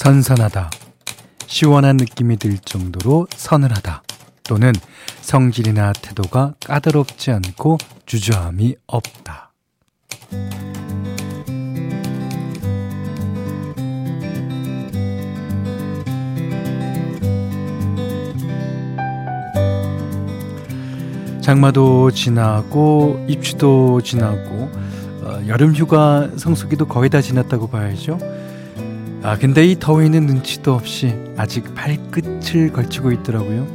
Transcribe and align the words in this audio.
선선하다. 0.00 0.70
시원한 1.46 1.98
느낌이 1.98 2.38
들 2.38 2.56
정도로 2.56 3.26
서늘하다. 3.36 4.02
또는 4.44 4.72
성질이나 5.20 5.92
태도가 5.92 6.54
까다롭지 6.64 7.30
않고 7.32 7.76
주저함이 8.06 8.76
없다. 8.86 9.52
장마도 21.42 22.10
지나고 22.10 23.22
입추도 23.28 24.00
지나고 24.00 24.70
어, 25.20 25.42
여름 25.46 25.74
휴가 25.74 26.30
성수기도 26.38 26.86
거의 26.86 27.10
다 27.10 27.20
지났다고 27.20 27.68
봐야죠. 27.68 28.39
아 29.22 29.36
근데 29.36 29.66
이 29.66 29.78
더위는 29.78 30.26
눈치도 30.26 30.72
없이 30.74 31.14
아직 31.36 31.74
발끝을 31.74 32.72
걸치고 32.72 33.12
있더라고요. 33.12 33.66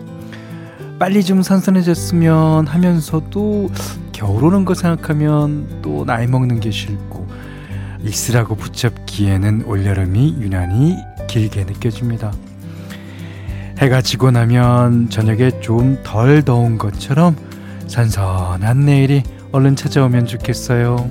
빨리 0.98 1.24
좀 1.24 1.42
선선해졌으면 1.44 2.68
하면서도 2.68 3.70
겨울 4.12 4.46
오는 4.46 4.66
거 4.66 4.74
생각하면 4.74 5.82
또 5.82 6.04
나이 6.06 6.26
먹는 6.26 6.60
게 6.62 6.72
싫고 6.72 7.28
있으라고 8.04 8.56
붙잡기에는 8.56 9.66
올여름이 9.66 10.38
유난히 10.40 10.96
길게 11.28 11.66
느껴집니다. 11.66 12.32
해가 13.78 14.02
지고 14.02 14.32
나면 14.32 15.10
저녁에 15.10 15.60
좀 15.60 16.02
덜 16.04 16.44
더운 16.44 16.78
것처럼 16.78 17.36
선선한 17.88 18.86
내일이 18.86 19.22
얼른 19.52 19.76
찾아오면 19.76 20.26
좋겠어요. 20.28 21.10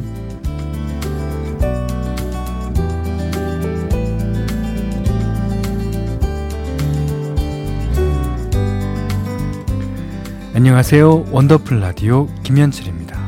안녕하세요. 10.56 11.32
원더풀 11.32 11.80
라디오 11.80 12.32
김현철입니다. 12.44 13.18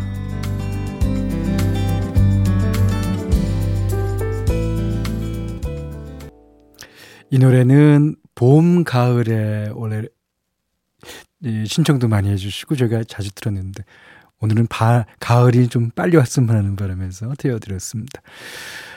이 7.33 7.39
노래는 7.41 8.15
봄, 8.37 8.85
가을에 8.85 9.71
원래 9.75 10.05
신청도 11.43 12.07
많이 12.07 12.31
해주시고 12.31 12.77
저희가 12.77 13.03
자주 13.09 13.35
들었는데 13.35 13.83
오늘은 14.41 14.69
바, 14.69 15.05
가을이 15.19 15.67
좀 15.67 15.91
빨리 15.91 16.17
왔으면 16.17 16.51
하는 16.51 16.77
바람에서 16.77 17.35
되어드렸습니다. 17.37 18.23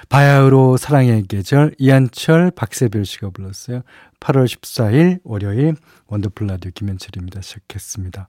바야흐로 0.09 0.77
사랑의 0.77 1.23
계절 1.27 1.73
이한철 1.77 2.51
박세별 2.51 3.05
씨가 3.05 3.29
불렀어요. 3.29 3.81
8월 4.19 4.45
14일 4.45 5.19
월요일 5.23 5.75
원더풀 6.07 6.47
라디오 6.47 6.71
김현철입니다. 6.73 7.41
시작했습니다. 7.41 8.27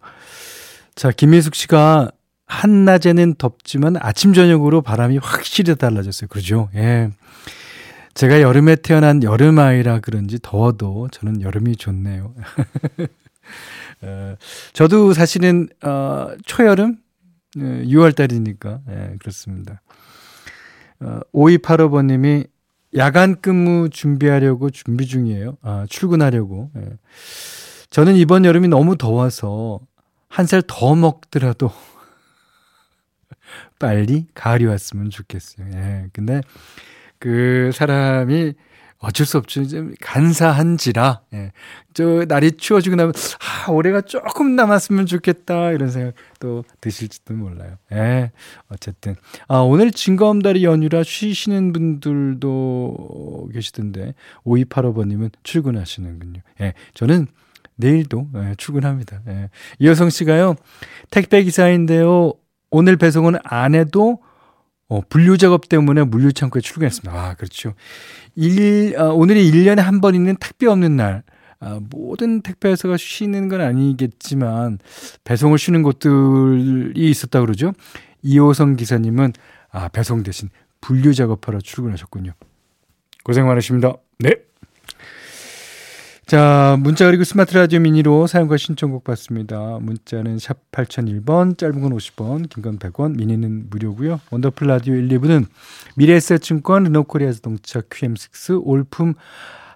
자 0.95 1.11
김민숙 1.11 1.55
씨가 1.55 2.11
한낮에는 2.47 3.37
덥지만 3.39 3.97
아침 3.99 4.35
저녁으로 4.35 4.83
바람이 4.83 5.19
확실히 5.19 5.75
달라졌어요. 5.77 6.29
그러죠? 6.29 6.69
예. 6.75 7.11
제가 8.15 8.43
여름에 8.43 8.77
태어난 8.77 9.23
여름 9.23 9.59
아이라 9.59 10.01
그런지 10.01 10.39
더워도 10.43 11.09
저는 11.13 11.41
여름이 11.41 11.77
좋네요. 11.77 12.35
어, 14.03 14.37
저도 14.73 15.13
사실은, 15.13 15.69
어, 15.83 16.29
초여름? 16.45 16.97
예, 17.59 17.85
6월 17.85 18.15
달이니까, 18.15 18.81
예, 18.89 19.17
그렇습니다. 19.19 19.81
어, 21.01 21.21
5285번님이 21.33 22.47
야간 22.97 23.41
근무 23.41 23.89
준비하려고 23.91 24.71
준비 24.71 25.07
중이에요. 25.07 25.57
아, 25.63 25.87
출근하려고. 25.89 26.71
예. 26.77 26.89
저는 27.91 28.17
이번 28.17 28.45
여름이 28.45 28.69
너무 28.69 28.97
더워서 28.97 29.81
한 30.29 30.47
살 30.47 30.63
더 30.67 30.95
먹더라도 30.95 31.71
빨리 33.79 34.27
가을이 34.35 34.67
왔으면 34.67 35.11
좋겠어요. 35.11 35.67
예. 35.73 36.07
근데 36.13 36.41
그 37.19 37.71
사람이 37.75 38.55
어쩔 39.01 39.27
수 39.27 39.39
없죠. 39.39 39.67
좀 39.67 39.95
간사한지라, 40.01 41.23
예. 41.33 41.53
저, 41.95 42.25
날이 42.29 42.53
추워지고 42.53 42.97
나면, 42.97 43.15
아, 43.41 43.71
올해가 43.71 44.03
조금 44.03 44.55
남았으면 44.57 45.07
좋겠다. 45.07 45.71
이런 45.71 45.91
생각 45.91 46.13
또 46.39 46.65
드실지도 46.83 47.33
몰라요. 47.33 47.77
예. 47.93 48.31
어쨌든. 48.69 49.17
아, 49.49 49.61
오늘 49.61 49.91
진검다리 49.91 50.65
연휴라 50.65 51.03
쉬시는 51.03 51.73
분들도 51.73 53.49
계시던데, 53.55 54.15
5285번님은 54.45 55.33
출근하시는군요. 55.43 56.43
예. 56.61 56.75
저는 56.93 57.27
내일도 57.77 58.29
예, 58.37 58.55
출근합니다. 58.59 59.23
예. 59.29 59.49
이여성 59.79 60.11
씨가요, 60.11 60.57
택배 61.11 61.43
기사인데요, 61.43 62.35
오늘 62.71 62.97
배송은 62.97 63.37
안 63.45 63.75
해도 63.75 64.19
어, 64.91 65.01
분류 65.09 65.39
작업 65.39 65.69
때문에 65.69 66.03
물류 66.03 66.33
창고에 66.33 66.61
출근했습니다. 66.61 67.13
아, 67.19 67.35
그렇죠. 67.35 67.75
일, 68.35 68.95
어, 68.99 69.15
오늘이 69.15 69.51
1년에 69.51 69.77
한 69.79 70.01
번 70.01 70.15
있는 70.15 70.37
택배 70.37 70.67
없는 70.67 70.97
날. 70.97 71.23
아, 71.61 71.79
모든 71.91 72.43
택배 72.43 72.71
회사가 72.71 72.97
쉬는 72.97 73.49
건 73.49 73.61
아니겠지만 73.61 74.79
배송을 75.25 75.59
쉬는 75.59 75.83
곳들이 75.83 77.11
있었다 77.11 77.41
그러죠. 77.41 77.73
이호성 78.23 78.77
기사님은 78.77 79.33
아, 79.71 79.89
배송 79.89 80.23
대신 80.23 80.49
분류 80.81 81.15
작업하러 81.15 81.61
출근하셨군요. 81.61 82.33
고생 83.23 83.47
많으십니다. 83.47 83.95
네. 84.19 84.31
자, 86.31 86.77
문자 86.79 87.07
그리고 87.07 87.25
스마트 87.25 87.57
라디오 87.57 87.81
미니로 87.81 88.29
사연과 88.29 88.57
신청곡 88.57 89.03
받습니다. 89.03 89.81
문자는 89.81 90.39
샵 90.39 90.59
8001번, 90.71 91.59
짧은 91.59 91.81
건 91.81 91.91
50원, 91.91 92.49
긴 92.49 92.63
건 92.63 92.79
100원, 92.79 93.17
미니는 93.17 93.69
무료고요. 93.69 94.21
원더풀 94.31 94.69
라디오 94.69 94.95
1, 94.95 95.09
2부는 95.09 95.47
미래에셋증권, 95.97 96.85
르노코리아 96.85 97.33
자동차 97.33 97.81
QM6, 97.81 98.63
올품 98.65 99.15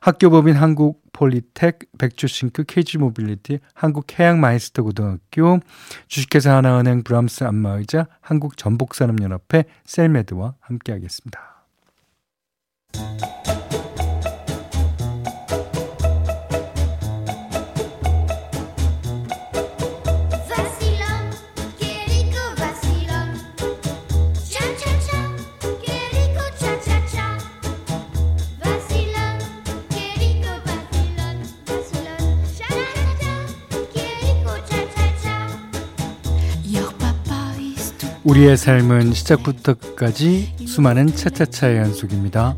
학교법인 0.01 0.55
한국 0.55 1.03
폴리텍, 1.13 1.81
백조싱크, 1.99 2.63
KG모빌리티, 2.69 3.59
한국해양마이스터 3.75 4.85
고등학교, 4.85 5.59
주식회사 6.07 6.55
하나은행 6.55 7.03
브람스 7.03 7.43
안마의자, 7.43 8.07
한국전복산업연합회 8.21 9.65
셀메드와 9.87 10.55
함께하겠습니다. 10.61 11.54
우리의 38.25 38.57
삶은 38.57 39.13
시작부터 39.13 39.75
끝까지 39.75 40.55
수많은 40.67 41.15
차차차의 41.15 41.77
연속입니다. 41.77 42.57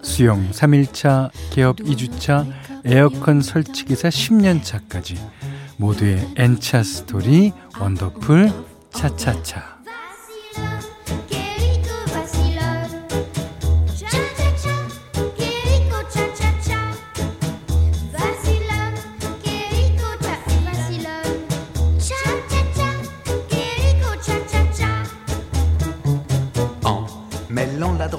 수영 0.00 0.48
3일차, 0.52 1.30
개업 1.50 1.76
2주차, 1.78 2.46
에어컨 2.84 3.42
설치기사 3.42 4.10
10년차까지 4.10 5.16
모두의 5.76 6.24
N차 6.36 6.84
스토리 6.84 7.52
원더풀 7.80 8.52
차차차 8.92 9.77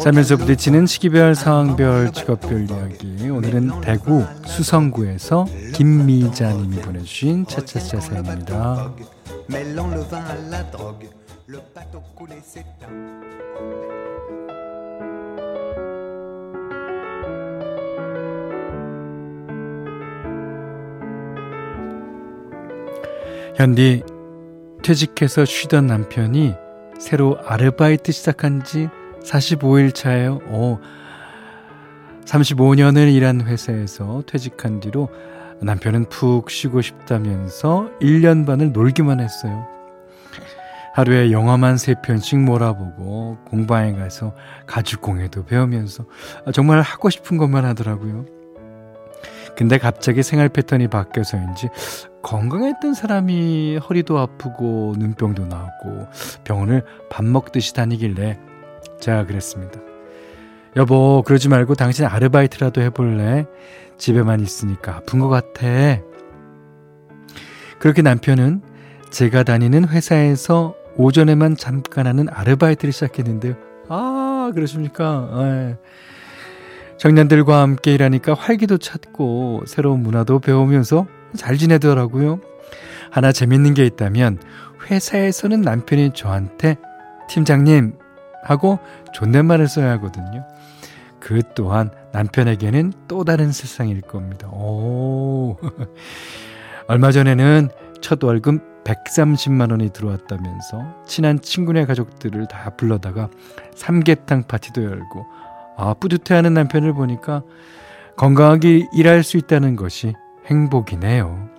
살면서 0.04 0.38
부딪히는 0.38 0.86
시기별, 0.86 1.36
상황별, 1.36 2.13
직업별 2.13 2.69
이야기. 2.69 3.30
오늘은 3.30 3.81
대구 3.81 4.25
수성구에서 4.46 5.46
김미자님이 5.74 6.78
보내주신 6.78 7.46
차차차 7.46 8.00
사연입니다. 8.00 8.94
현디 23.56 24.04
퇴직해서 24.81 25.44
쉬던 25.44 25.88
남편이 25.88 26.54
새로 27.00 27.38
아르바이트 27.45 28.13
시작한 28.13 28.63
지 28.63 28.88
45일 29.24 29.94
차예요. 29.94 30.39
어, 30.45 30.80
35년을 32.25 33.13
일한 33.13 33.42
회사에서 33.42 34.24
퇴직한 34.27 34.80
뒤로 34.80 35.10
남편은 35.62 36.10
푹 36.10 36.50
쉬고 36.50 36.81
싶다면서 36.81 37.89
1년 38.01 38.45
반을 38.45 38.71
놀기만 38.71 39.19
했어요. 39.19 39.68
하루에 40.94 41.31
영화만 41.31 41.77
세 41.77 41.95
편씩 42.04 42.39
몰아보고 42.39 43.38
공방에 43.45 43.94
가서 43.94 44.33
가죽공예도 44.66 45.45
배우면서 45.45 46.06
정말 46.54 46.81
하고 46.81 47.10
싶은 47.10 47.38
것만 47.38 47.66
하더라고요. 47.66 48.25
근데 49.56 49.77
갑자기 49.77 50.24
생활 50.24 50.50
패턴이 50.50 50.88
바뀌어서인지 50.88 51.69
건강했던 52.21 52.94
사람이 52.94 53.77
허리도 53.77 54.18
아프고 54.18 54.95
눈병도 54.98 55.45
나고 55.45 56.07
병원을 56.44 56.83
밥 57.10 57.25
먹듯이 57.25 57.74
다니길래 57.74 58.39
제가 59.00 59.25
그랬습니다. 59.25 59.80
여보, 60.75 61.24
그러지 61.25 61.50
말고 61.50 61.75
당신 61.75 62.06
아르바이트라도 62.06 62.81
해볼래? 62.81 63.46
집에만 63.98 64.40
있으니까 64.40 64.98
아픈 64.98 65.19
것 65.19 65.28
같아. 65.28 66.01
그렇게 67.80 68.01
남편은 68.01 68.62
제가 69.10 69.44
다니는 69.44 69.88
회사에서 69.88 70.75
오전에만 70.96 71.56
잠깐 71.56 72.07
하는 72.07 72.28
아르바이트를 72.30 72.92
시작했는데요. 72.92 73.56
아, 73.88 74.51
그러십니까? 74.54 75.30
네. 75.38 75.78
청년들과 76.98 77.62
함께 77.62 77.94
일하니까 77.94 78.34
활기도 78.34 78.78
찾고 78.78 79.63
새로운 79.66 80.04
문화도 80.04 80.40
배우면서 80.40 81.07
잘 81.36 81.57
지내더라고요. 81.57 82.42
하나 83.10 83.31
재밌는 83.31 83.74
게 83.74 83.86
있다면 83.86 84.40
회사에서는 84.90 85.62
남편이 85.62 86.12
저한테 86.13 86.78
팀장님 87.30 87.94
하고 88.44 88.80
존댓말을 89.14 89.68
써야 89.68 89.92
하거든요. 89.92 90.46
그 91.20 91.42
또한 91.54 91.92
남편에게는 92.14 92.94
또 93.08 93.24
다른 93.24 93.52
세상일 93.52 94.02
겁니다. 94.02 94.48
오. 94.50 95.58
얼마 96.88 97.12
전에는 97.12 97.70
첫 98.02 98.24
월급 98.24 98.84
130만 98.84 99.72
원이 99.72 99.92
들어왔다면서 99.92 101.04
친한 101.06 101.40
친구네 101.40 101.86
가족들을 101.86 102.48
다 102.48 102.72
불러다가 102.72 103.30
삼계탕 103.76 104.44
파티도 104.48 104.84
열고 104.84 105.26
아, 105.78 105.94
뿌듯해하는 105.94 106.54
남편을 106.54 106.94
보니까 106.94 107.44
건강하게 108.18 108.88
일할 108.94 109.24
수 109.24 109.38
있다는 109.38 109.76
것이 109.76 110.14
행복이네요. 110.48 111.50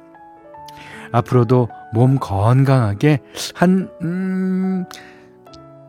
앞으로도 1.13 1.69
몸 1.95 2.19
건강하게 2.19 3.21
한, 3.55 3.89
음, 4.03 4.85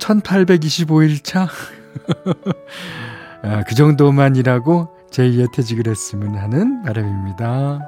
1825일 0.01 1.24
차? 1.24 1.48
아, 3.44 3.63
그 3.63 3.75
정도만이라고 3.75 4.98
제2의 5.12 5.51
퇴직을 5.53 5.88
했으면 5.88 6.36
하는 6.36 6.81
바람입니다. 6.81 7.80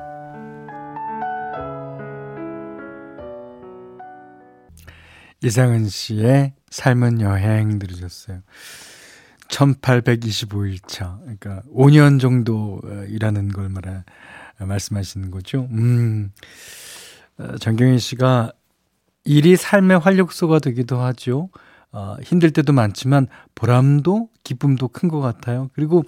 이상은 5.42 5.88
씨의 5.88 6.54
삶은 6.69 7.21
여행 7.21 7.80
들으셨어요. 7.80 8.42
1825일 9.50 10.88
차. 10.88 11.19
그러니까 11.21 11.62
5년 11.74 12.19
정도 12.19 12.80
어, 12.83 13.04
일하는 13.07 13.50
걸 13.50 13.69
말하, 13.69 14.04
말씀하시는 14.57 15.31
거죠. 15.31 15.68
음. 15.71 16.31
어, 17.38 17.57
정경희 17.57 18.00
씨가 18.00 18.54
일이 19.25 19.56
삶의 19.56 20.00
활력소가 20.00 20.59
되기도 20.59 21.00
하죠. 21.00 21.50
어, 21.94 22.18
힘들 22.24 22.51
때도 22.51 22.74
많지만 22.74 23.28
보람도 23.56 24.30
기쁨도 24.44 24.90
큰 24.90 25.10
것 25.10 25.19
같아요. 25.22 25.69
그리고 25.75 26.04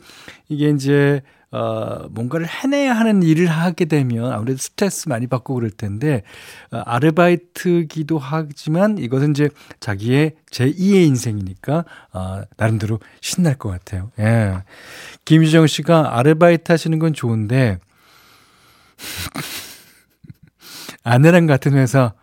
이게 0.50 0.70
이제 0.70 1.22
어, 1.52 2.08
뭔가를 2.10 2.48
해내야 2.48 2.94
하는 2.94 3.24
일을 3.24 3.48
하게 3.48 3.86
되면 3.86 4.34
아무래도 4.34 4.58
스트레스 4.58 5.08
많이 5.08 5.28
받고 5.28 5.54
그럴 5.54 5.70
텐데 5.70 6.24
어, 6.72 6.82
아르바이트기도 6.86 8.18
하지만 8.18 8.98
이것은 8.98 9.32
이제 9.32 9.50
자기의 9.80 10.34
제2의 10.52 11.08
인생이니까 11.08 11.86
어, 12.14 12.42
나름대로 12.58 13.00
신날 13.22 13.56
것 13.56 13.70
같아요. 13.70 14.12
예. 14.20 14.64
김유정 15.24 15.68
씨가 15.68 16.18
아르바이트 16.18 16.72
하시는 16.72 16.98
건 17.00 17.14
좋은데 17.14 17.80
아내랑 21.04 21.48
같은 21.48 21.74
회사 21.74 22.14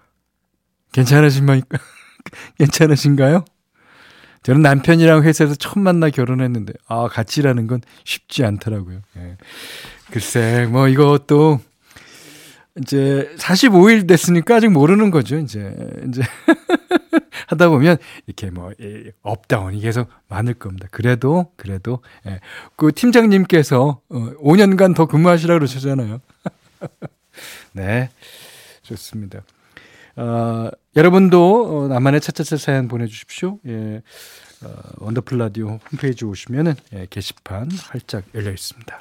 괜찮으신가요? 0.92 1.60
괜찮으신가요? 2.58 3.44
저는 4.42 4.62
남편이랑 4.62 5.22
회사에서 5.22 5.54
처음 5.54 5.84
만나 5.84 6.10
결혼했는데, 6.10 6.72
아, 6.86 7.08
같이 7.08 7.40
일하는 7.40 7.66
건 7.66 7.80
쉽지 8.04 8.44
않더라고요. 8.44 9.00
예. 9.16 9.36
글쎄, 10.10 10.66
뭐, 10.70 10.88
이것도, 10.88 11.60
이제, 12.80 13.30
45일 13.38 14.08
됐으니까 14.08 14.56
아직 14.56 14.68
모르는 14.68 15.10
거죠, 15.10 15.38
이제. 15.38 15.74
이제. 16.08 16.22
하다 17.48 17.68
보면, 17.68 17.98
이렇게 18.26 18.50
뭐, 18.50 18.72
up 19.22 19.39
down이 19.39 19.80
계속 19.80 20.08
많을 20.28 20.54
겁니다. 20.54 20.88
그래도, 20.90 21.52
그래도, 21.56 22.02
예. 22.26 22.40
그 22.76 22.90
팀장님께서, 22.92 24.00
어, 24.08 24.16
5년간 24.40 24.96
더 24.96 25.06
근무하시라고 25.06 25.58
그러셨잖아요. 25.60 26.20
네. 27.74 28.10
좋습니다. 28.82 29.42
어, 30.16 30.68
여러분도 30.94 31.84
어, 31.84 31.88
나만의 31.88 32.20
차차차 32.20 32.56
사연 32.56 32.88
보내주십시오. 32.88 33.58
예, 33.66 34.02
어, 34.62 34.68
원더풀 34.98 35.38
라디오 35.38 35.78
홈페이지 35.90 36.24
오시면은 36.24 36.74
예, 36.92 37.06
게시판 37.08 37.70
활짝 37.88 38.24
열려 38.34 38.50
있습니다. 38.50 39.00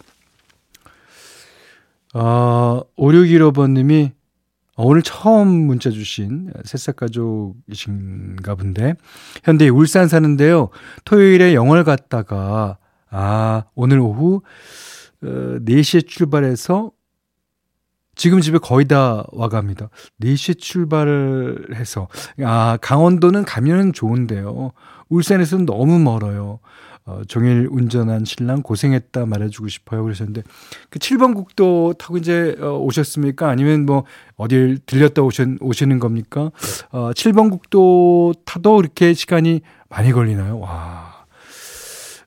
어, 2.14 2.82
5615번님이 2.98 4.12
어, 4.76 4.86
오늘 4.86 5.02
처음 5.02 5.48
문자 5.48 5.90
주신 5.90 6.52
새싹 6.64 6.96
가족이신가 6.96 8.56
본데 8.56 8.96
현대 9.44 9.68
울산 9.68 10.08
사는데요. 10.08 10.70
토요일에 11.04 11.54
영월 11.54 11.84
갔다가 11.84 12.78
아 13.10 13.66
오늘 13.76 14.00
오후 14.00 14.42
어, 15.24 15.28
4시에 15.28 16.08
출발해서 16.08 16.92
지금 18.22 18.40
집에 18.40 18.60
거의 18.60 18.88
다 18.88 19.24
와갑니다. 19.32 19.90
4시에 20.22 20.60
출발을 20.60 21.70
해서. 21.74 22.08
아, 22.44 22.78
강원도는 22.80 23.46
가면은 23.46 23.94
좋은데요. 23.94 24.74
울산에서는 25.10 25.66
너무 25.66 25.98
멀어요. 25.98 26.60
어, 27.04 27.22
종일 27.28 27.68
운전한 27.72 28.24
신랑 28.26 28.62
고생했다 28.62 29.26
말해주고 29.26 29.70
싶어요. 29.70 30.04
그러셨는데, 30.04 30.44
그 30.92 31.00
7번 31.00 31.34
국도 31.34 31.96
타고 31.98 32.18
이제 32.18 32.56
어, 32.62 32.78
오셨습니까? 32.78 33.50
아니면 33.50 33.88
뭐, 33.88 34.04
어딜 34.36 34.78
들렸다 34.86 35.24
오셨, 35.24 35.58
오시는 35.60 35.98
겁니까? 35.98 36.52
어, 36.92 37.10
7번 37.14 37.50
국도 37.50 38.36
타도 38.46 38.82
이렇게 38.82 39.16
시간이 39.16 39.62
많이 39.90 40.12
걸리나요? 40.12 40.60
와. 40.60 41.26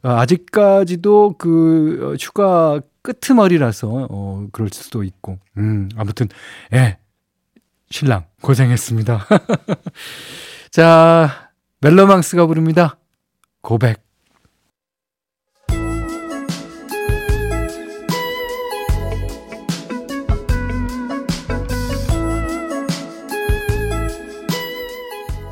어, 0.02 0.08
아직까지도 0.08 1.36
그 1.38 2.00
어, 2.02 2.16
휴가 2.20 2.80
끄트머리라서 3.04 4.08
어 4.10 4.46
그럴 4.50 4.70
수도 4.72 5.04
있고. 5.04 5.38
음, 5.58 5.88
아무튼 5.96 6.26
예. 6.72 6.98
신랑 7.90 8.24
고생했습니다. 8.40 9.26
자, 10.72 11.52
멜로망스가 11.80 12.46
부릅니다. 12.46 12.98
고백. 13.60 14.02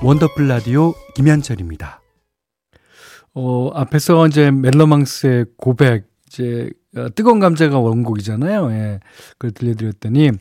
원더풀 0.02 0.48
라디오 0.48 0.94
김현철입니다. 1.14 2.00
어, 3.34 3.70
앞에서 3.72 4.26
이제 4.26 4.50
멜로망스의 4.50 5.46
고백 5.56 6.11
이제 6.32 6.70
어, 6.96 7.08
뜨거운 7.14 7.40
감자가 7.40 7.78
원곡이잖아요. 7.78 8.72
예. 8.72 9.00
그걸 9.32 9.50
들려드렸더니 9.50 10.32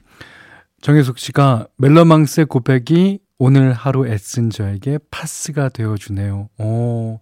정혜숙 0.81 1.19
씨가 1.19 1.67
멜로망스의 1.77 2.45
고백이 2.45 3.19
오늘 3.38 3.74
하루 3.74 4.07
애쓴 4.07 4.50
저에게 4.51 5.00
파스가 5.10 5.69
되어주네요. 5.69 6.50
오, 6.60 7.19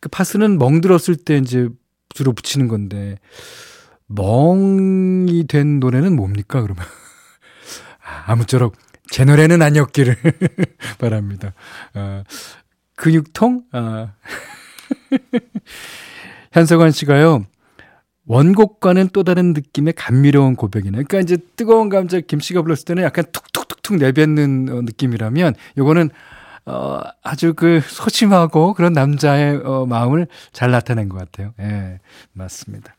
그 0.00 0.08
파스는 0.08 0.58
멍들었을 0.58 1.16
때 1.16 1.36
이제 1.36 1.68
주로 2.10 2.32
붙이는 2.32 2.68
건데 2.68 3.18
멍이 4.06 5.46
된 5.46 5.80
노래는 5.80 6.16
뭡니까 6.16 6.62
그러면? 6.62 6.84
아, 8.02 8.32
아무쪼록 8.32 8.76
제 9.10 9.24
노래는 9.24 9.60
아니었기를 9.60 10.16
바랍니다. 10.98 11.52
어, 11.94 12.22
근육통? 12.96 13.64
아. 13.72 14.14
현석원 16.52 16.92
씨가요. 16.92 17.44
원곡과는 18.28 19.08
또 19.12 19.24
다른 19.24 19.52
느낌의 19.54 19.94
감미로운 19.94 20.54
고백이네. 20.54 20.92
그러니까 20.92 21.20
이제 21.20 21.38
뜨거운 21.56 21.88
감자 21.88 22.20
김씨가 22.20 22.62
불렀을 22.62 22.84
때는 22.84 23.02
약간 23.02 23.24
툭툭툭툭 23.32 23.96
내뱉는 23.96 24.68
어, 24.70 24.82
느낌이라면 24.82 25.54
요거는 25.78 26.10
어, 26.66 27.00
아주 27.22 27.54
그 27.54 27.80
소심하고 27.82 28.74
그런 28.74 28.92
남자의 28.92 29.56
어, 29.64 29.86
마음을 29.86 30.26
잘 30.52 30.70
나타낸 30.70 31.08
것 31.08 31.18
같아요. 31.18 31.54
예, 31.60 31.98
맞습니다. 32.34 32.94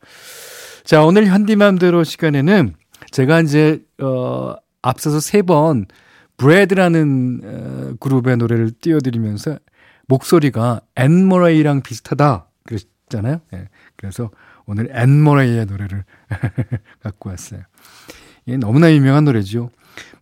자, 0.84 1.04
오늘 1.04 1.26
현디맘대로 1.26 2.02
시간에는 2.02 2.74
제가 3.12 3.40
이제, 3.40 3.80
어, 4.02 4.54
앞서서 4.82 5.20
세 5.20 5.42
번 5.42 5.86
브래드라는 6.36 7.40
어, 7.44 7.92
그룹의 8.00 8.38
노래를 8.38 8.72
띄워드리면서 8.80 9.58
목소리가 10.08 10.80
앤 10.96 11.26
머레이랑 11.26 11.82
비슷하다 11.82 12.46
그랬잖아요. 12.64 13.40
예, 13.54 13.68
그래서 13.94 14.30
오늘 14.70 14.88
앤 14.92 15.20
머레이의 15.20 15.66
노래를 15.66 16.04
갖고 17.02 17.30
왔어요. 17.30 17.62
이게 18.46 18.56
너무나 18.56 18.92
유명한 18.92 19.24
노래죠. 19.24 19.70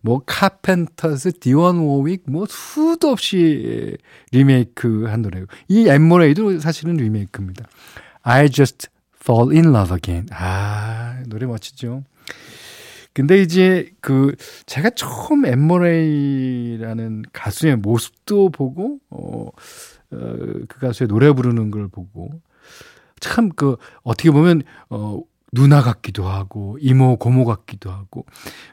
뭐 0.01 0.23
카펜터스, 0.25 1.33
디온 1.39 1.77
워윅 1.77 2.23
뭐 2.25 2.47
수도 2.49 3.09
없이 3.09 3.95
리메이크 4.31 5.05
한 5.05 5.21
노래고 5.21 5.45
이 5.67 5.87
앤 5.87 6.06
머레이도 6.06 6.57
사실은 6.61 6.97
리메이크입니다. 6.97 7.67
I 8.23 8.49
just 8.49 8.87
fall 9.21 9.55
in 9.55 9.65
love 9.65 9.95
again. 9.95 10.27
아, 10.31 11.21
노래 11.27 11.45
멋지죠. 11.45 12.03
근데 13.13 13.43
이제 13.43 13.91
그 14.01 14.35
제가 14.65 14.89
처음 14.91 15.45
엠모레이라는 15.45 17.25
가수의 17.33 17.75
모습도 17.75 18.49
보고 18.49 18.97
어, 19.11 19.49
어, 20.11 20.17
그 20.67 20.79
가수의 20.79 21.07
노래 21.07 21.31
부르는 21.31 21.69
걸 21.69 21.87
보고 21.87 22.41
참 23.19 23.49
그 23.55 23.77
어떻게 24.03 24.31
보면 24.31 24.63
어 24.89 25.19
누나 25.51 25.81
같기도 25.81 26.27
하고 26.27 26.77
이모 26.79 27.17
고모 27.17 27.45
같기도 27.45 27.91
하고 27.91 28.25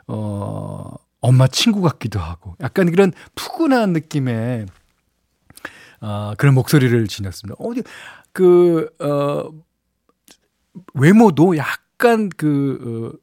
어 0.07 0.95
엄마 1.21 1.47
친구 1.49 1.81
같기도 1.83 2.21
하고 2.21 2.55
약간 2.61 2.91
그런 2.91 3.13
푸근한 3.35 3.93
느낌의 3.93 4.67
어, 6.03 6.35
그런 6.37 6.55
목소리를 6.55 7.07
지녔습니다. 7.09 7.57
어디 7.59 7.83
그 8.33 8.89
어 9.01 9.51
외모도 10.95 11.57
약간 11.57 12.29
그 12.37 13.19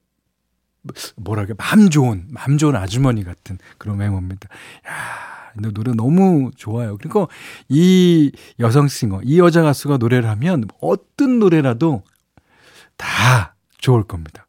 어, 0.87 0.91
뭐랄까 1.17 1.53
맘 1.57 1.89
좋은 1.89 2.25
맘 2.29 2.57
좋은 2.57 2.75
아주머니 2.75 3.23
같은 3.23 3.57
그런 3.77 3.99
외모입니다. 3.99 4.49
야, 4.87 5.32
노래 5.55 5.93
너무 5.93 6.51
좋아요. 6.55 6.97
그리고 6.97 7.29
이 7.69 8.31
여성 8.59 8.87
싱어, 8.87 9.21
이 9.23 9.39
여자 9.39 9.61
가수가 9.61 9.97
노래를 9.97 10.29
하면 10.29 10.65
어떤 10.81 11.39
노래라도 11.39 12.03
다 12.97 13.55
좋을 13.77 14.03
겁니다. 14.03 14.47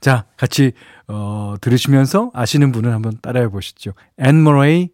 자, 0.00 0.26
같이 0.36 0.72
어, 1.08 1.54
들으시면서 1.60 2.30
아시는 2.34 2.72
분은 2.72 2.92
한번 2.92 3.18
따라해 3.20 3.48
보시죠. 3.48 3.92
Anne 4.20 4.40
Murray, 4.42 4.88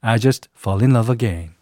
I 0.00 0.18
Just 0.18 0.48
Fall 0.56 0.82
in 0.82 0.94
Love 0.94 1.12
Again. 1.12 1.54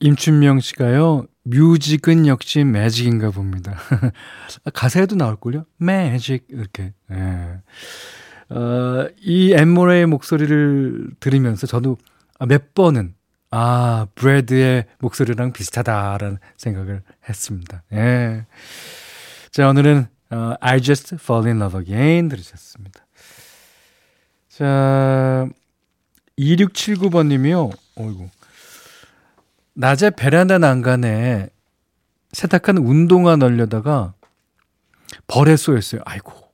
임춘명 0.00 0.60
씨가요, 0.60 1.26
뮤직은 1.44 2.26
역시 2.26 2.62
매직인가 2.64 3.30
봅니다. 3.30 3.76
가사에도 4.74 5.16
나올걸요? 5.16 5.64
매직, 5.78 6.46
이렇게. 6.50 6.92
예. 7.10 7.60
어, 8.50 9.06
이 9.20 9.52
엠모레의 9.52 10.06
목소리를 10.06 11.10
들으면서 11.20 11.66
저도 11.66 11.98
몇 12.46 12.74
번은, 12.74 13.14
아, 13.50 14.06
브래드의 14.14 14.86
목소리랑 14.98 15.52
비슷하다라는 15.52 16.38
생각을 16.56 17.02
했습니다. 17.28 17.82
예. 17.92 18.46
자, 19.50 19.68
오늘은 19.68 20.06
어, 20.30 20.54
I 20.60 20.80
Just 20.82 21.14
Fall 21.14 21.46
in 21.46 21.60
Love 21.60 21.80
Again 21.80 22.28
들으셨습니다. 22.28 23.06
자, 24.48 25.46
2679번님이요. 26.38 27.70
어이구. 27.96 28.28
낮에 29.74 30.10
베란다 30.10 30.58
난간에 30.58 31.48
세탁한 32.32 32.78
운동화 32.78 33.36
널려다가 33.36 34.14
벌에 35.26 35.56
쏘였어요. 35.56 36.02
아이고. 36.04 36.47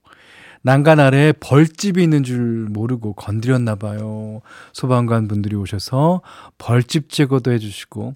난간 0.64 0.98
아래에 0.98 1.32
벌집이 1.32 2.02
있는 2.02 2.24
줄 2.24 2.66
모르고 2.70 3.12
건드렸나 3.12 3.74
봐요. 3.74 4.40
소방관 4.72 5.28
분들이 5.28 5.54
오셔서 5.56 6.22
벌집 6.56 7.10
제거도 7.10 7.52
해주시고 7.52 8.14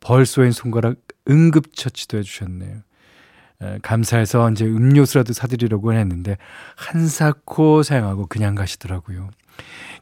벌 0.00 0.26
쏘인 0.26 0.52
손가락 0.52 0.96
응급처치도 1.28 2.18
해주셨네요. 2.18 2.82
감사해서 3.80 4.50
이제 4.50 4.66
음료수라도 4.66 5.32
사드리려고 5.32 5.94
했는데 5.94 6.36
한사코 6.76 7.82
사용하고 7.82 8.26
그냥 8.26 8.54
가시더라고요. 8.54 9.30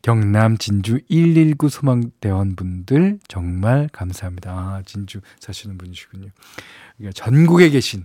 경남 0.02 0.58
진주 0.58 0.98
119 1.08 1.68
소방대원 1.68 2.56
분들 2.56 3.20
정말 3.28 3.88
감사합니다. 3.92 4.50
아, 4.50 4.82
진주 4.84 5.20
사시는 5.38 5.78
분이시군요. 5.78 6.26
그러니까 6.96 7.12
전국에 7.12 7.70
계신 7.70 8.04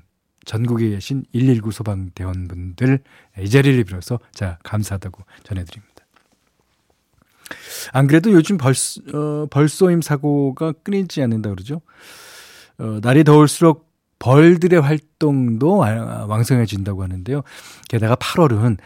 전국에 0.50 0.89
계신 0.89 1.25
119 1.32 1.72
소방대원분들 1.72 3.03
이 3.39 3.50
자리를 3.51 3.84
빌어서 3.84 4.18
자 4.34 4.58
감사하다고 4.63 5.24
전해드립니다. 5.44 6.06
안 7.94 8.08
그래도 8.08 8.32
요즘 8.32 8.58
벌, 8.58 8.74
어, 9.13 9.46
벌쏘임 9.51 10.01
사고가 10.01 10.72
끊이지 10.72 11.22
않는다 11.22 11.51
그러죠. 11.51 11.82
어, 12.79 13.00
날이 13.03 13.24
더울수록 13.24 13.94
벌들의 14.18 14.82
활동도 14.82 15.77
왕성해진다고 15.77 17.03
하는데요. 17.03 17.44
게다가 17.88 18.15
8월은 18.15 18.79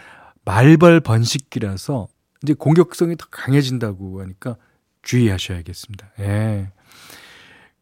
말벌 0.43 0.99
번식기라서 0.99 2.09
이제 2.43 2.53
공격성이 2.55 3.15
더 3.15 3.25
강해진다고 3.31 4.19
하니까 4.21 4.57
주의하셔야겠습니다. 5.01 6.11
예. 6.19 6.71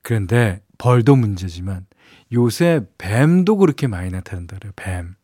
그런데 0.03 0.61
벌도 0.77 1.15
문제지만 1.15 1.87
요새 2.33 2.81
뱀도 2.97 3.57
그렇게 3.57 3.87
많이 3.87 4.09
나타난다 4.09 4.57
그래요. 4.57 4.73
뱀. 4.75 5.15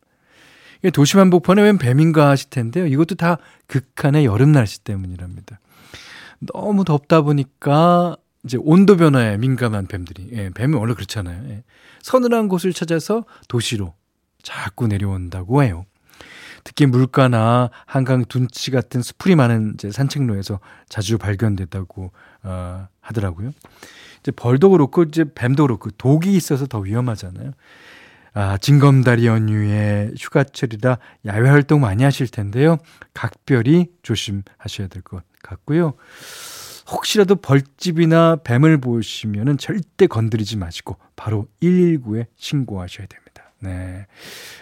도시 0.92 1.16
한복판에 1.16 1.62
웬 1.62 1.78
뱀인가 1.78 2.28
하실 2.28 2.50
텐데요. 2.50 2.86
이것도 2.86 3.16
다 3.16 3.38
극한의 3.66 4.24
여름 4.24 4.52
날씨 4.52 4.84
때문이랍니다. 4.84 5.58
너무 6.40 6.84
덥다 6.84 7.22
보니까 7.22 8.16
이제 8.44 8.58
온도 8.60 8.96
변화에 8.96 9.36
민감한 9.36 9.86
뱀들이 9.86 10.30
예, 10.32 10.50
뱀이 10.50 10.76
원래 10.76 10.94
그렇잖아요. 10.94 11.50
예. 11.50 11.64
서늘한 12.02 12.48
곳을 12.48 12.72
찾아서 12.72 13.24
도시로 13.48 13.94
자꾸 14.42 14.86
내려온다고 14.86 15.62
해요. 15.62 15.84
특히 16.64 16.86
물가나 16.86 17.70
한강 17.86 18.24
둔치 18.24 18.70
같은 18.70 19.02
수풀이 19.02 19.34
많은 19.36 19.72
이제 19.74 19.90
산책로에서 19.90 20.60
자주 20.88 21.18
발견됐다고 21.18 22.12
어, 22.44 22.88
하더라고요. 23.00 23.52
이제 24.20 24.30
벌도 24.32 24.70
그렇고 24.70 25.02
이제 25.04 25.24
뱀도 25.34 25.64
그렇고 25.64 25.90
독이 25.92 26.34
있어서 26.34 26.66
더 26.66 26.78
위험하잖아요. 26.80 27.52
아, 28.34 28.56
징검다리 28.58 29.26
연휴에 29.26 30.12
휴가철이라 30.16 30.98
야외 31.26 31.48
활동 31.48 31.80
많이 31.80 32.04
하실 32.04 32.28
텐데요. 32.28 32.78
각별히 33.14 33.86
조심하셔야 34.02 34.88
될 34.88 35.02
것 35.02 35.22
같고요. 35.42 35.94
혹시라도 36.90 37.36
벌집이나 37.36 38.36
뱀을 38.44 38.78
보시면은 38.78 39.58
절대 39.58 40.06
건드리지 40.06 40.56
마시고 40.56 40.96
바로 41.16 41.46
119에 41.60 42.26
신고하셔야 42.36 43.06
됩니다. 43.06 43.52
네. 43.60 44.06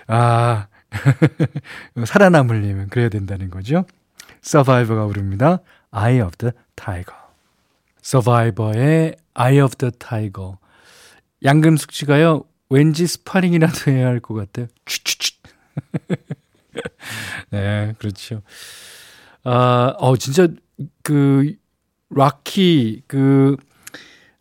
아, 0.08 0.66
살아남으려면 2.06 2.88
그래야 2.88 3.08
된다는 3.08 3.50
거죠. 3.50 3.84
서바이버가 4.42 5.06
부릅니다. 5.06 5.60
Eye 5.90 6.20
of 6.20 6.36
the 6.36 6.52
Tiger. 6.76 7.14
서바이버의 8.02 9.16
Eye 9.34 9.60
of 9.60 9.76
the 9.76 9.92
Tiger. 9.98 10.52
양금숙 11.44 11.92
씨가요, 11.92 12.44
왠지 12.70 13.06
스파링이라도 13.06 13.90
해야 13.90 14.06
할 14.06 14.20
것 14.20 14.34
같아요. 14.34 14.66
추추추. 14.84 15.32
네, 17.50 17.94
그렇죠. 17.98 18.42
아, 19.44 19.94
어, 19.98 20.16
진짜, 20.16 20.48
그, 21.02 21.54
록키 22.10 23.02
그 23.06 23.56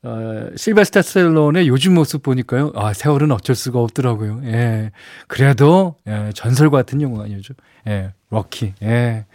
어, 0.06 0.50
실베스타 0.56 1.02
스탤론의 1.02 1.68
요즘 1.68 1.96
모습 1.96 2.22
보니까요. 2.22 2.72
아, 2.76 2.94
세월은 2.94 3.32
어쩔 3.32 3.56
수가 3.56 3.80
없더라고요. 3.80 4.42
예. 4.44 4.92
그래도 5.28 5.96
예, 6.08 6.30
전설 6.36 6.70
같은 6.70 7.02
영화아니죠 7.02 7.56
예. 7.88 8.14
럭키. 8.30 8.74
예. 8.84 9.26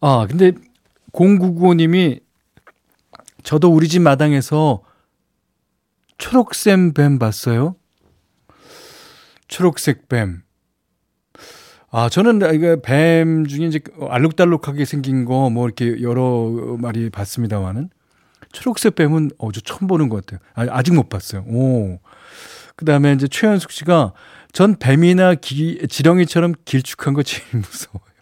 아, 0.00 0.26
근데 0.28 0.52
0995님이 1.12 2.20
저도 3.42 3.70
우리 3.72 3.88
집 3.88 4.00
마당에서 4.00 4.82
초록색 6.16 6.94
뱀 6.94 7.18
봤어요. 7.18 7.76
초록색 9.48 10.08
뱀. 10.08 10.42
아, 11.90 12.08
저는 12.08 12.54
이거 12.54 12.80
뱀 12.80 13.46
중에 13.46 13.66
이제 13.66 13.80
알록달록하게 14.08 14.84
생긴 14.86 15.24
거 15.26 15.50
뭐 15.50 15.66
이렇게 15.66 16.00
여러 16.02 16.76
마리 16.80 17.10
봤습니다만은 17.10 17.90
초록색 18.54 18.94
뱀은 18.94 19.32
어제 19.38 19.60
처음 19.60 19.86
보는 19.86 20.08
것 20.08 20.24
같아요. 20.24 20.40
아, 20.54 20.66
아직 20.78 20.94
못 20.94 21.08
봤어요. 21.08 21.42
오. 21.46 21.98
그 22.76 22.84
다음에 22.84 23.12
이제 23.12 23.28
최현숙 23.28 23.70
씨가 23.70 24.14
전 24.52 24.76
뱀이나 24.78 25.34
기, 25.34 25.86
지렁이처럼 25.88 26.54
길쭉한 26.64 27.14
거 27.14 27.22
제일 27.22 27.44
무서워요. 27.58 28.14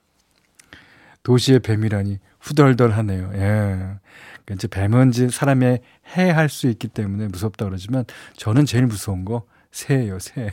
도시의 1.23 1.61
뱀이라니 1.61 2.19
후덜덜하네요. 2.41 3.31
예. 3.35 3.39
그러니까 3.39 4.55
이제 4.55 4.67
뱀은 4.67 5.11
이제 5.11 5.29
사람의 5.29 5.81
해할 6.17 6.49
수 6.49 6.67
있기 6.69 6.89
때문에 6.89 7.29
무섭다 7.29 7.67
그러지만 7.67 8.05
저는 8.37 8.67
제일 8.67 8.87
무서운 8.87 9.25
거 9.25 9.45
새예요, 9.71 10.19
새. 10.19 10.51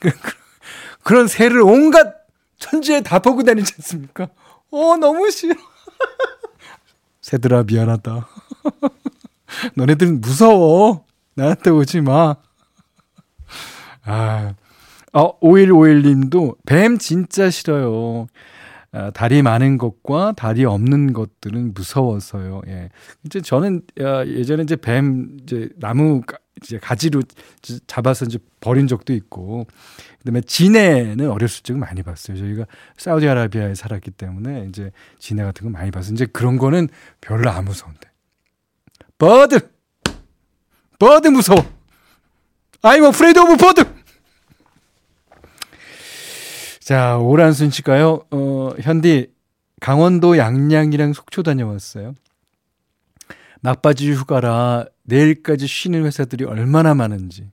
그런 1.02 1.26
새를 1.26 1.62
온갖 1.62 2.14
천지에 2.58 3.00
다 3.00 3.20
보고 3.20 3.42
다니지 3.42 3.74
않습니까? 3.78 4.28
어, 4.70 4.96
너무 4.96 5.30
싫어. 5.30 5.54
새들아, 7.22 7.62
미안하다. 7.62 8.28
너네들은 9.76 10.20
무서워. 10.20 11.04
나한테 11.34 11.70
오지 11.70 12.00
마. 12.02 12.36
아, 14.04 14.54
어, 15.12 15.38
5151 15.40 16.02
님도 16.02 16.56
뱀 16.66 16.98
진짜 16.98 17.50
싫어요. 17.50 18.26
아, 18.92 19.10
다리 19.12 19.40
많은 19.42 19.78
것과 19.78 20.32
다리 20.36 20.64
없는 20.64 21.12
것들은 21.12 21.74
무서워서요. 21.74 22.62
예. 22.66 22.88
이제 23.24 23.40
저는 23.40 23.82
아, 24.00 24.24
예전에 24.26 24.64
이제 24.64 24.74
뱀 24.74 25.38
이제 25.42 25.68
나무 25.78 26.22
이제 26.62 26.78
가지로 26.78 27.22
잡아서 27.86 28.24
이제 28.24 28.38
버린 28.60 28.88
적도 28.88 29.12
있고 29.12 29.66
그다음에 30.18 30.40
진해는 30.40 31.30
어렸을 31.30 31.62
적에 31.62 31.78
많이 31.78 32.02
봤어요. 32.02 32.36
저희가 32.36 32.66
사우디아라비아에 32.96 33.74
살았기 33.74 34.10
때문에 34.12 34.66
이제 34.68 34.90
지네 35.18 35.44
같은 35.44 35.64
거 35.64 35.70
많이 35.70 35.90
봤어요. 35.90 36.14
이제 36.14 36.26
그런 36.26 36.58
거는 36.58 36.88
별로 37.20 37.48
안 37.50 37.64
무서운데. 37.64 38.09
Bird! 39.20 39.60
Bird 40.98 41.28
무서워! 41.28 41.62
I'm 42.80 43.06
afraid 43.06 43.38
of 43.38 43.54
bird! 43.58 43.84
자, 46.80 47.18
오란순 47.18 47.70
씨가요, 47.70 48.24
어, 48.30 48.70
현디, 48.80 49.30
강원도 49.78 50.38
양양이랑 50.38 51.12
속초 51.12 51.42
다녀왔어요. 51.42 52.14
막바지 53.60 54.10
휴가라 54.10 54.86
내일까지 55.02 55.66
쉬는 55.66 56.06
회사들이 56.06 56.46
얼마나 56.46 56.94
많은지. 56.94 57.50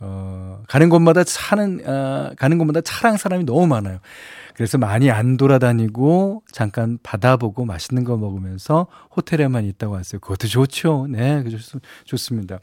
어, 0.00 0.62
가는 0.68 0.90
곳마다 0.90 1.24
차는, 1.24 1.80
아, 1.86 2.32
가는 2.36 2.58
곳마다 2.58 2.82
차랑 2.82 3.16
사람이 3.16 3.44
너무 3.44 3.66
많아요. 3.66 4.00
그래서 4.54 4.78
많이 4.78 5.10
안 5.10 5.36
돌아다니고 5.36 6.44
잠깐 6.52 6.98
바다 7.02 7.36
보고 7.36 7.64
맛있는 7.64 8.04
거 8.04 8.16
먹으면서 8.16 8.86
호텔에만 9.16 9.64
있다고 9.64 9.94
왔어요. 9.94 10.20
그것도 10.20 10.48
좋죠. 10.48 11.06
네, 11.10 11.42
좋, 11.48 11.80
좋습니다. 12.04 12.60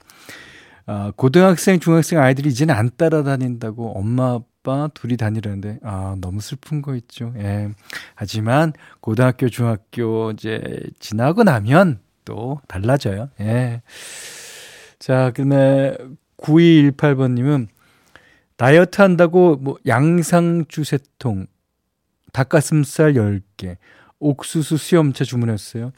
아, 0.85 1.11
고등학생, 1.15 1.79
중학생 1.79 2.19
아이들이 2.19 2.49
이제는 2.49 2.73
안 2.73 2.89
따라다닌다고 2.97 3.97
엄마, 3.97 4.39
아빠 4.61 4.89
둘이 4.93 5.17
다니려는데 5.17 5.79
아 5.83 6.15
너무 6.19 6.39
슬픈 6.39 6.81
거 6.81 6.95
있죠. 6.95 7.33
예. 7.37 7.69
하지만 8.15 8.73
고등학교 8.99 9.49
중학교 9.49 10.31
이제 10.31 10.61
지나고 10.99 11.43
나면 11.43 11.99
또 12.25 12.61
달라져요. 12.67 13.29
예. 13.39 13.81
자, 14.99 15.31
그다음에 15.31 15.97
9218번 16.37 17.33
님은 17.33 17.67
다이어트 18.55 19.01
한다고 19.01 19.55
뭐 19.55 19.77
양상추 19.87 20.83
세통 20.83 21.47
닭가슴살 22.31 23.13
10개, 23.13 23.77
옥수수 24.19 24.77
수염차 24.77 25.23
주문했어요. 25.23 25.91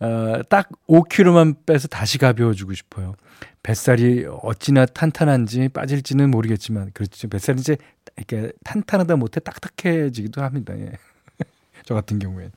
어, 0.00 0.42
딱 0.48 0.68
5kg만 0.88 1.66
빼서 1.66 1.88
다시 1.88 2.18
가벼워주고 2.18 2.74
싶어요. 2.74 3.14
뱃살이 3.62 4.26
어찌나 4.42 4.84
탄탄한지 4.86 5.68
빠질지는 5.70 6.30
모르겠지만 6.30 6.90
그렇죠. 6.92 7.28
뱃살이 7.28 7.60
이제 7.60 7.76
이렇게 8.16 8.52
탄탄하다 8.64 9.16
못해 9.16 9.40
딱딱해지기도 9.40 10.42
합니다. 10.42 10.78
예. 10.78 10.92
저 11.84 11.94
같은 11.94 12.18
경우에 12.18 12.50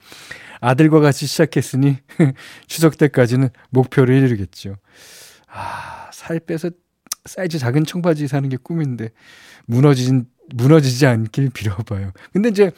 아들과 0.59 0.99
같이 0.99 1.25
시작했으니 1.25 1.97
추석 2.67 2.97
때까지는 2.97 3.49
목표를 3.69 4.15
이루겠죠. 4.15 4.75
아, 5.47 6.09
살 6.11 6.39
빼서 6.39 6.71
사이즈 7.27 7.59
작은 7.59 7.85
청바지 7.85 8.27
사는 8.27 8.47
게 8.49 8.57
꿈인데 8.57 9.09
무너진 9.65 10.25
무너지지 10.55 11.05
않길 11.05 11.49
빌어봐요. 11.49 12.11
근데 12.31 12.49
이제 12.49 12.71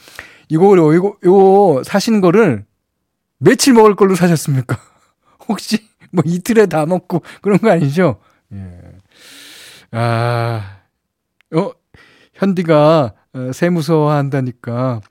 이거 0.50 0.76
이거 0.94 1.18
이거 1.24 1.82
사신 1.86 2.22
거를 2.22 2.66
며칠 3.38 3.74
먹을 3.74 3.96
걸로 3.96 4.16
사셨습니까? 4.16 4.80
혹시 5.48 5.88
뭐 6.12 6.24
이틀에 6.26 6.66
다 6.66 6.86
먹고 6.86 7.22
그런 7.42 7.60
거 7.60 7.72
아니죠? 7.72 8.20
예. 8.54 8.82
아, 9.92 10.82
어, 11.56 11.72
현디가 12.34 13.14
어, 13.34 13.52
새 13.54 13.70
무서워한다니까 13.70 15.02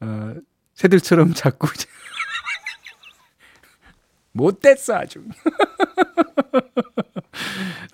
어, 0.00 0.34
새들처럼 0.74 1.34
자꾸 1.34 1.68
못됐어 4.32 4.96
아주. 4.96 5.24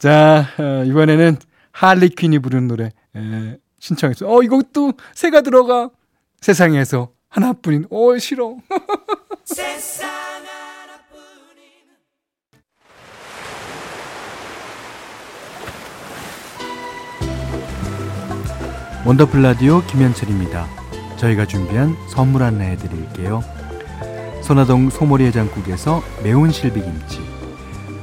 자 0.04 0.44
어, 0.58 0.84
이번에는 0.84 1.38
할리 1.72 2.10
퀸이 2.10 2.40
부르는 2.40 2.68
노래 2.68 2.90
에, 3.16 3.56
신청했어. 3.78 4.30
어 4.30 4.42
이것도 4.42 4.92
새가 5.14 5.40
들어가 5.40 5.88
세상에서 6.42 7.08
하나뿐인. 7.30 7.86
어 7.88 8.18
싫어. 8.18 8.58
원더풀 19.06 19.40
라디오 19.40 19.80
김현철입니다. 19.86 20.66
저희가 21.16 21.46
준비한 21.46 21.96
선물 22.10 22.42
안내해 22.42 22.76
드릴게요. 22.76 23.42
선화동 24.42 24.90
소머리 24.90 25.24
해장국에서 25.24 26.02
매운 26.22 26.50
실비김치 26.50 27.43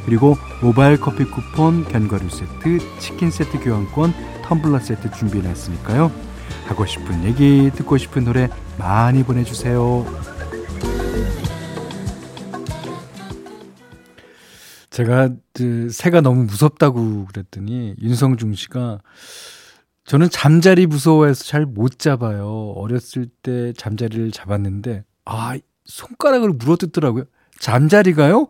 그리고 0.06 0.36
모바일 0.62 1.00
커피 1.00 1.26
쿠폰, 1.26 1.84
견과류 1.86 2.30
세트, 2.30 3.00
치킨 3.00 3.32
세트 3.32 3.60
교환권, 3.60 4.14
텀블러 4.44 4.80
세트 4.80 5.12
준비해 5.12 5.44
놨으니까요. 5.48 6.12
하고 6.66 6.86
싶은 6.86 7.24
얘기, 7.24 7.72
듣고 7.76 7.98
싶은 7.98 8.26
노래 8.26 8.50
많이 8.78 9.24
보내주세요. 9.24 10.06
제가 14.90 15.30
그 15.54 15.90
새가 15.90 16.22
너무 16.22 16.44
무섭다고 16.44 17.26
그랬더니 17.28 17.96
윤성중 18.02 18.56
씨가 18.56 19.00
저는 20.06 20.30
잠자리 20.30 20.86
무서워해서 20.88 21.46
잘 21.46 21.66
못 21.66 21.98
잡아요. 22.00 22.74
어렸을 22.76 23.28
때 23.42 23.72
잠자리를 23.74 24.32
잡았는데, 24.32 25.06
아, 25.26 25.58
손가락을 25.86 26.50
물어뜯더라고요. 26.50 27.24
잠자리가요? 27.60 28.50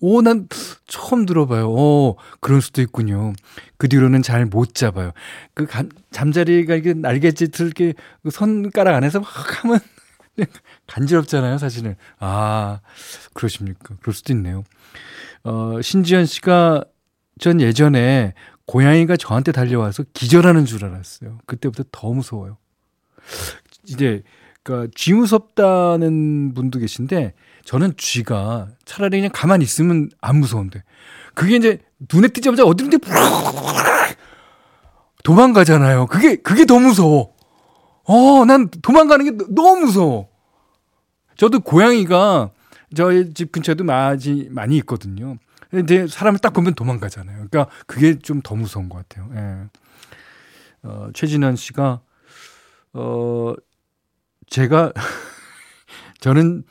오, 0.00 0.22
난 0.22 0.48
처음 0.86 1.26
들어봐요. 1.26 1.70
어, 1.70 2.16
그럴 2.40 2.62
수도 2.62 2.80
있군요. 2.82 3.32
그 3.78 3.88
뒤로는 3.88 4.22
잘 4.22 4.46
못 4.46 4.74
잡아요. 4.74 5.12
그 5.54 5.66
감, 5.66 5.88
잠자리가 6.10 6.76
이게 6.76 6.94
날개짓을 6.94 7.66
이렇게 7.66 7.94
그 8.22 8.30
손가락 8.30 8.94
안에서 8.94 9.20
막 9.20 9.64
하면 9.64 9.80
간지럽잖아요, 10.86 11.58
사실은. 11.58 11.96
아, 12.20 12.80
그러십니까. 13.34 13.96
그럴 14.00 14.14
수도 14.14 14.32
있네요. 14.34 14.62
어, 15.42 15.80
신지현 15.82 16.26
씨가 16.26 16.84
전 17.40 17.60
예전에 17.60 18.34
고양이가 18.66 19.16
저한테 19.16 19.50
달려와서 19.50 20.04
기절하는 20.12 20.64
줄 20.64 20.84
알았어요. 20.84 21.38
그때부터 21.46 21.84
더 21.90 22.12
무서워요. 22.12 22.56
이제 23.86 24.22
그러니까 24.62 24.90
쥐 24.94 25.14
무섭다는 25.14 26.52
분도 26.54 26.78
계신데 26.78 27.34
저는 27.68 27.92
쥐가 27.98 28.68
차라리 28.86 29.18
그냥 29.18 29.30
가만히 29.30 29.62
있으면 29.62 30.08
안 30.22 30.36
무서운데 30.36 30.82
그게 31.34 31.56
이제 31.56 31.78
눈에 32.10 32.28
띄자마자 32.28 32.64
어디든지 32.64 32.96
도망가잖아요. 35.22 36.06
그게 36.06 36.36
그게 36.36 36.64
더 36.64 36.78
무서워. 36.78 37.34
어, 38.04 38.46
난 38.46 38.70
도망가는 38.70 39.22
게 39.26 39.44
너무 39.54 39.84
무서워. 39.84 40.30
저도 41.36 41.60
고양이가 41.60 42.52
저희 42.96 43.34
집 43.34 43.52
근처에도 43.52 43.84
많이 43.84 44.48
많이 44.48 44.78
있거든요. 44.78 45.36
근데 45.70 46.06
사람을 46.06 46.38
딱 46.38 46.54
보면 46.54 46.72
도망가잖아요. 46.72 47.48
그러니까 47.50 47.70
그게 47.86 48.18
좀 48.18 48.40
더 48.42 48.54
무서운 48.54 48.88
것 48.88 49.06
같아요. 49.06 49.28
예. 49.34 49.68
어, 50.84 51.10
최진환 51.12 51.56
씨가 51.56 52.00
어 52.94 53.52
제가 54.48 54.94
저는 56.20 56.64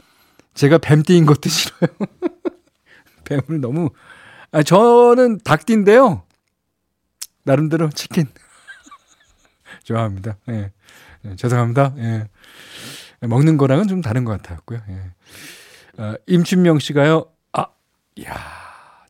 제가 0.57 0.79
뱀띠인 0.79 1.25
것도 1.27 1.49
싫어요. 1.49 1.89
뱀을 3.25 3.61
너무 3.61 3.91
아 4.51 4.63
저는 4.63 5.39
닭띠인데요. 5.43 6.23
나름대로 7.43 7.89
치킨 7.91 8.25
좋아합니다. 9.85 10.37
예. 10.49 10.71
예. 11.25 11.35
죄송합니다. 11.35 11.93
예. 11.97 12.27
먹는 13.21 13.57
거랑은 13.57 13.87
좀 13.87 14.01
다른 14.01 14.25
것 14.25 14.31
같았고요. 14.41 14.81
예. 14.89 16.01
어, 16.01 16.15
임춘명 16.25 16.79
씨가요. 16.79 17.25
아, 17.53 17.67
야. 18.25 18.35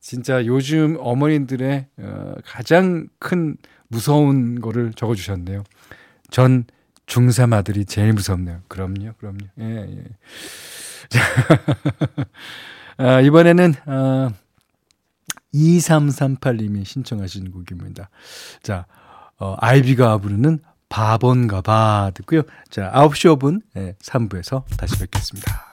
진짜 0.00 0.44
요즘 0.46 0.96
어머님들의 1.00 1.86
어, 1.98 2.34
가장 2.44 3.08
큰 3.18 3.56
무서운 3.88 4.60
거를 4.60 4.92
적어주셨네요. 4.94 5.64
전 6.30 6.64
중3 7.06 7.54
아들이 7.54 7.84
제일 7.84 8.12
무섭네요. 8.12 8.62
그럼요, 8.68 9.12
그럼요. 9.18 9.38
예, 9.60 9.64
예. 9.64 10.04
자, 11.08 11.20
아, 12.98 13.20
이번에는, 13.20 13.74
어, 13.86 14.30
2338님이 15.54 16.84
신청하신 16.84 17.50
곡입니다. 17.52 18.10
자, 18.62 18.86
어, 19.38 19.56
아이비가 19.58 20.18
부르는 20.18 20.60
바본가 20.88 21.62
봐 21.62 22.10
듣고요. 22.14 22.42
자, 22.70 22.90
9시 22.92 23.38
5분 23.38 23.62
네, 23.74 23.94
3부에서 24.02 24.64
다시 24.76 24.98
뵙겠습니다. 24.98 25.67